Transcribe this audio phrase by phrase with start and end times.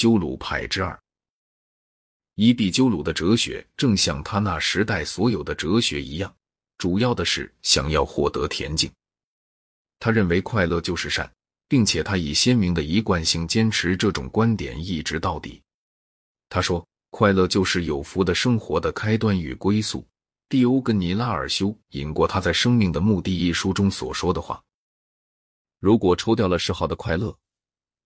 [0.00, 0.98] 鸠鲁派之二。
[2.34, 6.34] 伊壁鸠鲁的哲学正像他那时代所有的哲学一样，
[6.78, 8.90] 主要的是想要获得恬静。
[9.98, 11.30] 他认为快乐就是善，
[11.68, 15.60] 并且他以鲜明的一贯性坚持这种观点一直到底。
[16.48, 20.02] 他说：“快乐就是有福的生活的开端与归宿。”
[20.48, 24.62] 蒂欧根尼拉尔修引过他在《生命的目的》一书中所说的话
[25.78, 27.36] ：“如果抽掉了嗜好的快乐，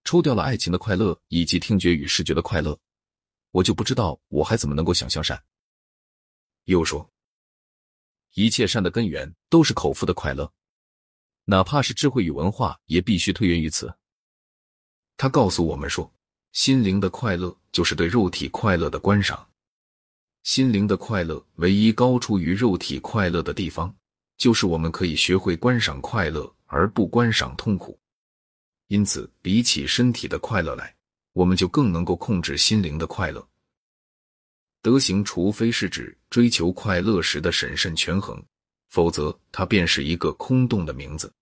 [0.04, 2.78] 抽掉了爱情的快乐以及听觉与视觉的快乐，
[3.50, 5.42] 我就不知道我还怎么能够想象善。”
[6.64, 7.10] 又说
[8.34, 10.52] ：“一切善的根源都是口腹的快乐，
[11.44, 13.94] 哪怕是智慧与文化，也必须推源于此。”
[15.16, 16.12] 他告诉我们说
[16.52, 19.48] ：“心灵的快乐就是对肉体快乐的观赏。”
[20.42, 23.96] 心灵的快乐，唯一高出于肉体快乐的地方，
[24.36, 27.98] 就是我们可以学会观赏快乐，而不观赏痛苦。
[28.88, 30.94] 因此，比起身体的快乐来，
[31.32, 33.46] 我们就更能够控制心灵的快乐。
[34.82, 38.42] 德行，除非是指追求快乐时的审慎权衡，
[38.90, 41.32] 否则它便是一个空洞的名字。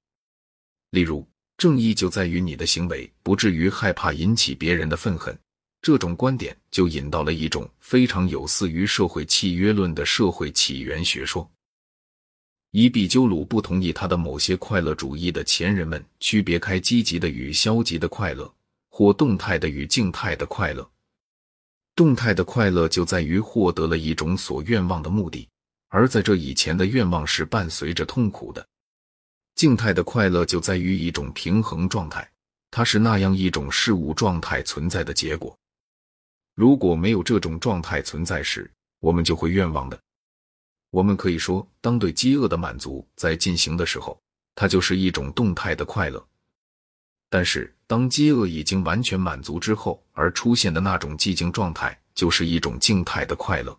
[0.90, 5.36] 例如，正义就在于你的行为不至于害怕引起别人的愤恨。
[5.80, 11.51] 这种观点就引到了一种非常有似于社会契约论的社会起源学说。
[12.72, 18.50] 伊壁鸠鲁不同意他的某些快乐主义的前人们区别开积极的与消极的快乐，
[18.88, 20.90] 或动态的与静态的快乐。
[21.94, 25.46] 动态的快乐就在于获得了一种所愿望的目的，
[25.88, 28.66] 而在这以前的愿望是伴随着痛苦的。
[29.54, 32.26] 静态的快乐就在于一种平衡状态，
[32.70, 35.54] 它是那样一种事物状态存在的结果。
[36.54, 38.70] 如果没有这种状态存在时，
[39.00, 40.02] 我们就会愿望的。
[40.92, 44.20] 我们可以说，当对饥饿的满足在进行的时候，
[44.54, 46.20] 它就是一种动态的快乐；
[47.30, 53.76] 但是，当饥饿已经完全满足之后而出现的那种寂静状态，就是一种静态的快乐。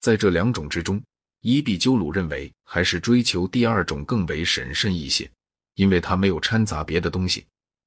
[0.00, 1.02] 在这两种之中，
[1.40, 5.28] 伊壁鸠鲁认为还是追求第二种更为审慎一些，
[5.74, 7.44] 因为它没有掺杂别的东西。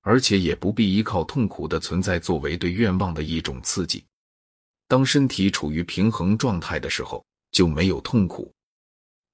[0.07, 4.06] 而且也不必依靠痛苦的存在作为对愿望的一种刺激。
[4.88, 8.53] 当身体处于平衡状态的时候，就没有痛苦。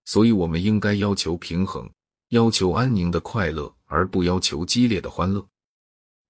[0.06, 1.90] 所以，我们应该要求平衡，
[2.30, 5.44] 要求安宁的快乐，而不要求激烈的欢乐。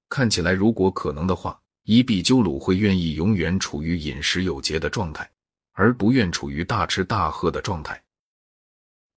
[0.08, 5.30] 看起来，如果可能的话，伊壁鸠鲁会愿意永远处于饮食有节的状态，
[5.74, 8.02] 而不愿处于大吃大喝的状态。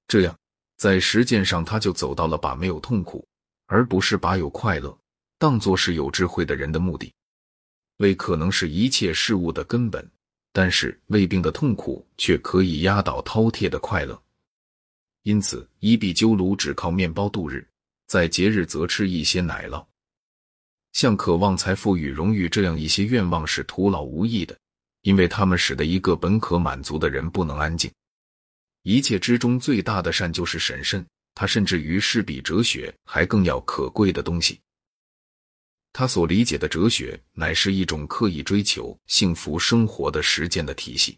[0.09, 0.37] 这样，
[0.77, 3.25] 在实践上，他就走到了把没有痛苦，
[3.67, 4.99] 而不是把有快乐。
[5.39, 7.15] 当作是有智慧的人的目的，
[7.99, 10.11] 为可能是一切事物的根本，
[10.55, 14.23] 但是胃病的痛苦却可以压倒饕餮的快乐。
[15.25, 17.67] 因此，伊壁鸠鲁只靠面包度日，
[18.07, 19.85] 在节日则吃一些奶酪。
[20.93, 24.57] 像渴望财富与荣誉这样一些愿望是徒劳无益的，
[25.03, 27.91] 因为他们使得一个本可满足的人不能安静。
[28.85, 31.05] 一切之中最大的善就是审慎，
[31.35, 34.61] 它甚至于是比哲学还更要可贵的东西。
[35.97, 41.17] 他所理解的哲学，乃是一种刻意追求幸福生活的实践的体系。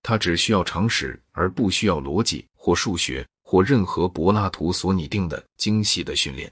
[0.00, 6.50] 他只需要常识，而不需要逻辑或数学或任何柏拉图所拟定的精细的训练。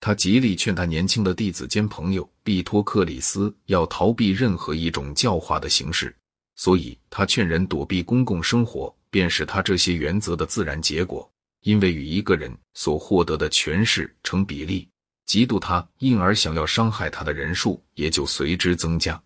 [0.00, 6.16] 他极力劝他年轻的弟子兼朋友毕托克里斯要逃避任何一种教化的形式，
[6.56, 14.88] 所以他劝人躲避公共生活，便是他这些原则的自然结果，因为与一个人所获得的权势成比例。
[15.26, 19.22] 嫉妒他，因而想要伤害他的人数也就随之增加。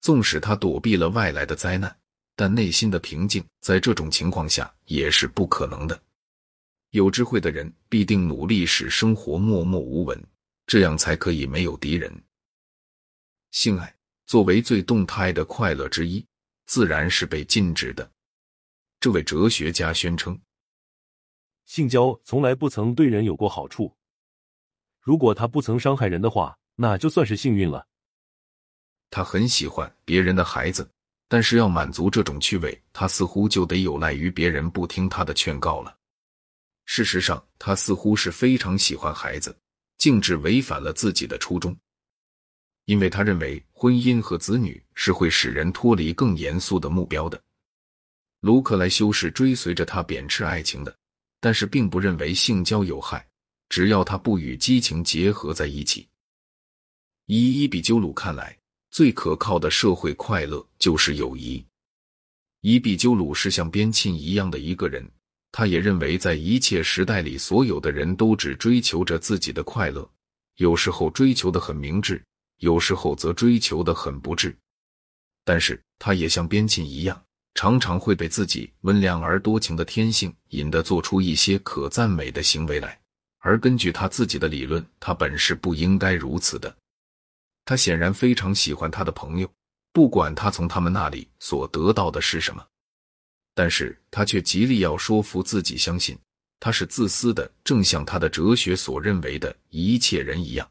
[0.00, 1.94] 纵使他躲避了外来的灾难，
[2.34, 6.02] 但内心的平静在这种情况下也是不可能的。
[6.90, 10.22] 有智慧的人必定努力使生活默默无闻，
[10.66, 12.12] 这样才可以没有敌人。
[13.50, 13.94] 性爱
[14.26, 16.24] 作为最动态的快乐之一，
[16.66, 18.10] 自然是被禁止的。
[18.98, 20.38] 这位哲学家宣称，
[21.64, 23.94] 性交从来不曾对人有过好处。
[25.02, 27.84] 如果他不曾伤害人的话，那就算是幸运了。
[29.10, 30.88] 他很喜欢别人的孩子，
[31.28, 35.94] 但是要满足这种趣味，他似乎就得有赖于别人不听他的劝告了。
[36.84, 39.56] 事实上，他似乎是非常喜欢孩子，
[39.98, 41.76] 径直违反了自己的初衷，
[42.84, 47.42] 因为他认为婚姻和子女是会使人脱离更严肃的目标的。
[48.40, 50.96] 卢克莱修是追随着他贬斥爱情的，
[51.40, 53.28] 但是并不认为性交有害。
[53.72, 56.06] 只要他不与激情结合在一起，
[57.24, 58.54] 以伊比鸠鲁看来，
[58.90, 61.64] 最可靠的社会快乐就是友谊。
[62.60, 65.10] 伊比鸠鲁是像边沁一样的一个人，
[65.50, 70.06] 他也认为在一切时代里，所有的人都只追求着自己的快乐，
[70.56, 72.22] 有时候追求的很明智，
[72.58, 74.54] 有时候则追求的很不智。
[75.46, 77.24] 但是他也像边沁一样，
[77.54, 83.01] 常常会被自己温良而多情的天性引得做出一些可赞美的行为来。
[83.42, 86.74] 而根据他自己的理论，他本是不应该如此的。
[87.64, 89.50] 他显然非常喜欢他的朋友，
[89.92, 92.64] 不管他从他们那里所得到的是什么，
[93.52, 96.16] 但是他却极力要说服自己相信
[96.60, 100.70] 他是自私的，正像他的哲学所认为的一切人一样。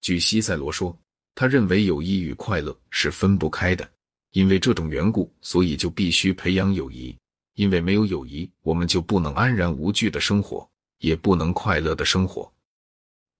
[0.00, 0.96] 据西塞罗说，
[1.34, 3.88] 他认为友谊与快乐是分不开的，
[4.30, 7.16] 因为这种缘故，所以就必须培养友谊。
[7.54, 10.66] 因为没有友谊，我们就不能安然无惧的生活，
[11.02, 12.50] 也不能快乐的生活。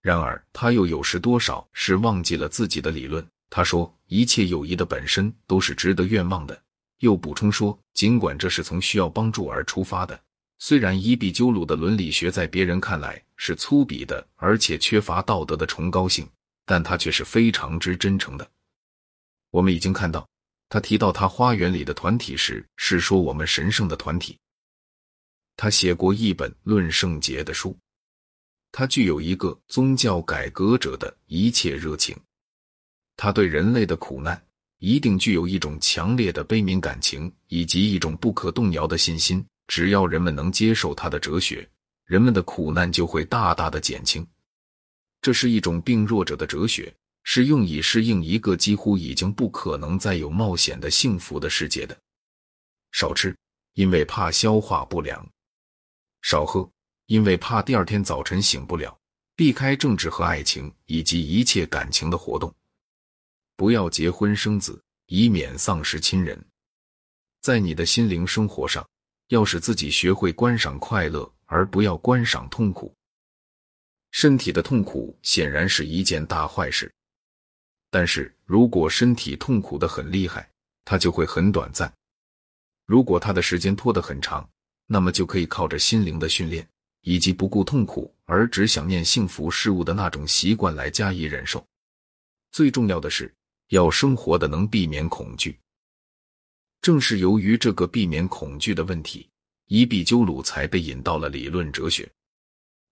[0.01, 3.25] 然而，他又有时多少是忘记了自己的理论。
[3.49, 6.61] 他说，一切友谊的本身都是值得愿望的。
[6.99, 10.19] 又补充说，尽管这是从需要帮助而出发的，
[10.59, 16.27] 虽然伊壁鸠鲁的伦理学在别人看来是粗鄙的，而且缺乏道德的崇高性。
[16.65, 18.49] 但他却是非常之真诚的。
[19.51, 20.25] 我们已经看到，
[20.69, 24.37] 他提到他花园里的团体时，是说我们神圣的团体。
[25.55, 27.77] 他写过一本论圣洁的书。
[28.71, 32.17] 他具有一个宗教改革者的一切热情。
[33.15, 34.43] 他对人类的苦难
[34.79, 39.45] 一定具有一种强烈的悲悯感情，以及一种不可动摇的信心。
[39.67, 41.67] 只要人们能接受他的哲学，
[42.05, 44.27] 人们的苦难就会大大的减轻。
[45.21, 51.97] 这是一种病弱者的哲学，是用以适应一个几乎已经不可能再有冒险的幸福的世界的。
[52.91, 53.33] 少吃，
[53.75, 55.23] 因为怕消化不良；
[56.23, 56.67] 少喝，
[57.05, 58.97] 因为怕第二天早晨醒不了。
[59.35, 62.53] 避开政治和爱情以及一切感情的活动。
[63.55, 66.39] 不要结婚生子，以免丧失亲人。
[67.41, 68.87] 在你的心灵生活上，
[69.29, 72.95] 要使自己学会观赏快乐，而不要观赏痛苦。
[74.11, 76.93] 身体的痛苦显然是一件大坏事，
[77.89, 80.47] 但是如果身体痛苦的很厉害，
[80.85, 81.89] 它就会很短暂；
[82.85, 84.47] 如果它的时间拖得很长，
[84.87, 86.67] 那么就可以靠着心灵的训练
[87.01, 91.65] 以及不顾痛苦而只想念幸福事物的那种习惯来加以忍受。
[92.51, 93.33] 最重要的是
[93.69, 95.57] 要生活的能避免恐惧。
[96.81, 99.29] 正是由于这个避免恐惧的问题，
[99.67, 102.09] 伊壁鸠鲁才被引到了理论哲学。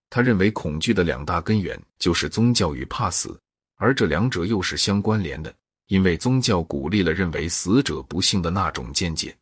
[0.09, 3.39] 他认为恐惧的两大根源就是宗教与怕死，
[3.75, 5.53] 而这两者又是相关联的，
[5.87, 9.37] 因为宗教鼓励了认为死者不幸的那种见解，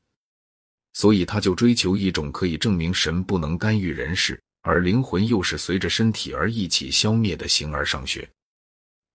[0.94, 8.27] 所以他就追求一种可以证明神不能干预人事，而灵魂又是随着身体而一起消灭的形而上学。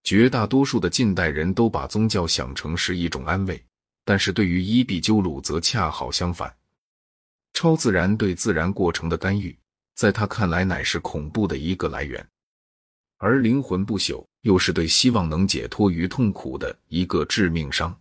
[0.03, 3.63] 绝大多数的近代人都把宗教想成是一种安慰，
[4.03, 6.55] 但是对于伊壁鸠鲁则恰好相反，
[7.53, 9.57] 超自然对自然过程的干预。
[9.95, 12.27] 在他看来，乃是恐怖的一个来源，
[13.17, 17.97] 而灵魂不朽又是对希望能解脱于痛苦的一个致命伤。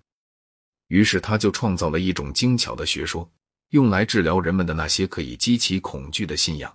[0.88, 3.30] 于是，他就创造了一种精巧的学说，
[3.74, 6.72] 用来治疗人们的那些可以激起恐惧的信仰。